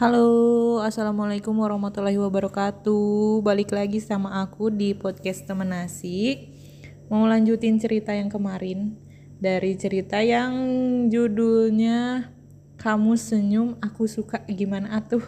[0.00, 3.44] Halo, assalamualaikum warahmatullahi wabarakatuh.
[3.44, 6.48] Balik lagi sama aku di podcast temen nasi.
[7.12, 8.96] Mau lanjutin cerita yang kemarin
[9.36, 10.56] dari cerita yang
[11.12, 12.32] judulnya
[12.80, 15.20] kamu senyum aku suka gimana atuh.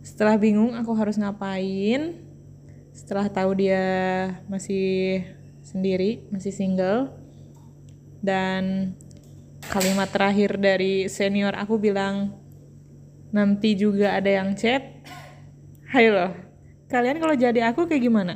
[0.00, 2.24] Setelah bingung aku harus ngapain.
[2.96, 3.84] Setelah tahu dia
[4.48, 5.28] masih
[5.60, 7.12] sendiri, masih single
[8.24, 8.96] dan
[9.70, 12.34] kalimat terakhir dari senior aku bilang
[13.30, 14.82] nanti juga ada yang chat.
[15.92, 16.52] Hai loh
[16.92, 18.34] kalian kalau jadi aku kayak gimana?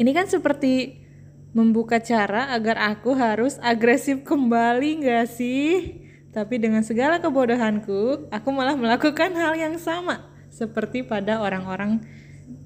[0.00, 1.04] Ini kan seperti
[1.52, 6.00] membuka cara agar aku harus agresif kembali gak sih?
[6.32, 12.00] Tapi dengan segala kebodohanku aku malah melakukan hal yang sama seperti pada orang-orang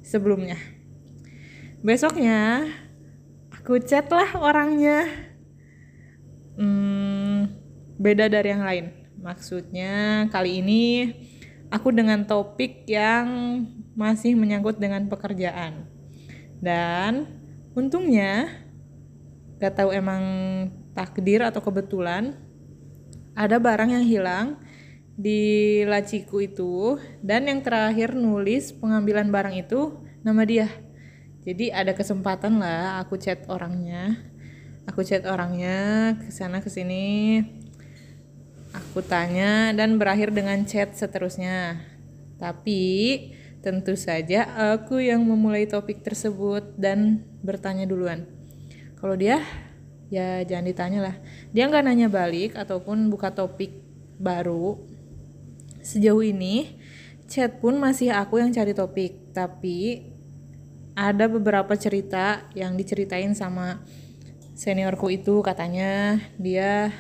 [0.07, 0.55] sebelumnya.
[1.83, 2.71] Besoknya
[3.51, 5.03] aku chat lah orangnya.
[6.55, 6.96] Hmm,
[7.97, 11.11] beda dari yang lain Maksudnya kali ini
[11.73, 13.27] aku dengan topik yang
[13.97, 15.89] masih menyangkut dengan pekerjaan.
[16.61, 17.25] Dan
[17.73, 18.53] untungnya
[19.57, 20.23] gak tahu emang
[20.93, 22.37] takdir atau kebetulan
[23.37, 24.47] ada barang yang hilang
[25.17, 30.69] di laciku itu dan yang terakhir nulis pengambilan barang itu nama dia.
[31.43, 34.13] Jadi ada kesempatan lah aku chat orangnya.
[34.87, 37.43] Aku chat orangnya ke sana ke sini
[38.97, 41.85] Aku tanya dan berakhir dengan chat seterusnya.
[42.41, 42.81] Tapi
[43.61, 48.25] tentu saja aku yang memulai topik tersebut dan bertanya duluan.
[48.97, 49.45] Kalau dia
[50.09, 51.17] ya jangan ditanya lah.
[51.53, 53.85] Dia nggak nanya balik ataupun buka topik
[54.17, 54.81] baru.
[55.85, 56.81] Sejauh ini
[57.29, 59.37] chat pun masih aku yang cari topik.
[59.37, 60.09] Tapi
[60.97, 63.77] ada beberapa cerita yang diceritain sama
[64.57, 66.97] seniorku itu katanya dia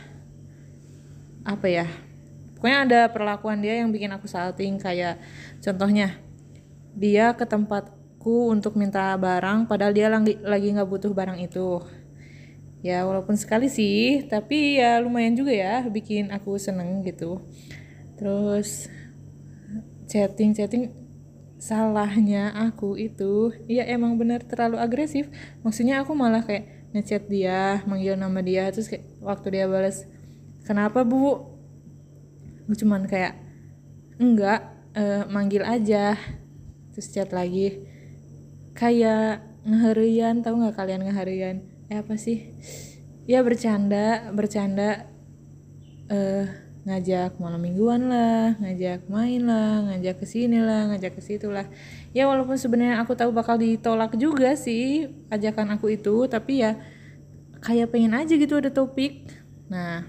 [1.47, 1.87] apa ya
[2.57, 4.81] pokoknya ada perlakuan dia yang bikin aku salting.
[4.83, 5.23] Kayak
[5.63, 6.19] contohnya
[6.99, 11.79] dia ke tempatku untuk minta barang padahal dia lagi lagi nggak butuh barang itu.
[12.83, 17.39] Ya walaupun sekali sih tapi ya lumayan juga ya bikin aku seneng gitu.
[18.19, 18.91] Terus
[20.11, 20.91] chatting chatting
[21.63, 25.31] salahnya aku itu ya emang bener terlalu agresif.
[25.63, 30.09] Maksudnya aku malah kayak ngechat dia manggil nama dia terus kayak waktu dia balas
[30.67, 31.47] kenapa bu?
[32.67, 33.39] Gue cuman kayak
[34.19, 34.67] enggak
[34.99, 36.19] uh, manggil aja.
[36.91, 37.87] Terus chat lagi
[38.75, 41.57] kayak ngeharian tahu nggak kalian ngeharian
[41.87, 42.51] eh apa sih?
[43.31, 45.07] Ya bercanda bercanda.
[46.07, 51.51] Uh, ngajak malam mingguan lah ngajak main lah ngajak ke sini lah ngajak ke situ
[51.51, 51.67] lah.
[52.15, 56.79] Ya walaupun sebenarnya aku tahu bakal ditolak juga sih ajakan aku itu tapi ya
[57.59, 59.27] kayak pengen aja gitu ada topik.
[59.67, 60.07] Nah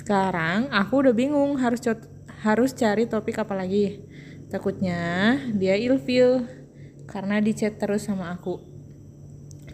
[0.00, 1.84] sekarang aku udah bingung harus
[2.40, 4.00] harus cari topik apa lagi.
[4.48, 6.48] Takutnya dia ilfil
[7.04, 8.64] karena di chat terus sama aku.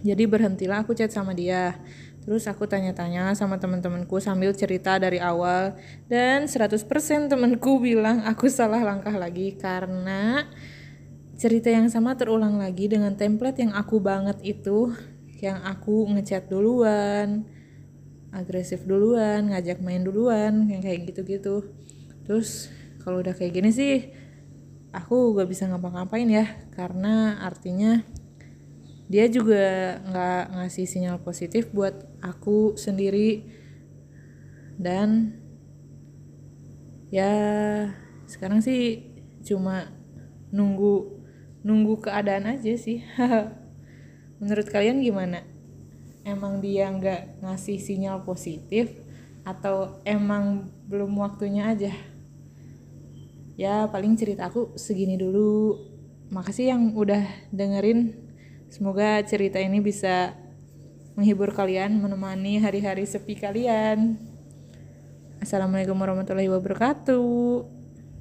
[0.02, 1.78] Jadi berhentilah aku chat sama dia.
[2.26, 5.78] Terus aku tanya-tanya sama teman-temanku sambil cerita dari awal
[6.10, 6.82] dan 100%
[7.30, 10.42] temanku bilang aku salah langkah lagi karena
[11.38, 14.90] cerita yang sama terulang lagi dengan template yang aku banget itu
[15.38, 17.46] yang aku ngechat duluan
[18.34, 21.66] agresif duluan ngajak main duluan yang kayak gitu-gitu.
[22.26, 22.70] Terus
[23.02, 24.10] kalau udah kayak gini sih
[24.90, 28.02] aku gak bisa ngapa-ngapain ya karena artinya
[29.06, 33.46] dia juga nggak ngasih sinyal positif buat aku sendiri.
[34.76, 35.38] Dan
[37.14, 37.32] ya
[38.26, 39.06] sekarang sih
[39.46, 39.94] cuma
[40.50, 41.22] nunggu
[41.62, 43.06] nunggu keadaan aja sih.
[44.42, 45.46] Menurut kalian gimana
[46.26, 48.90] emang dia nggak ngasih sinyal positif
[49.46, 51.94] atau emang belum waktunya aja?
[53.54, 55.78] Ya paling cerita aku segini dulu.
[56.34, 57.22] Makasih yang udah
[57.54, 58.18] dengerin.
[58.66, 60.34] Semoga cerita ini bisa
[61.14, 64.18] menghibur kalian menemani hari-hari sepi kalian.
[65.38, 67.75] Assalamualaikum warahmatullahi wabarakatuh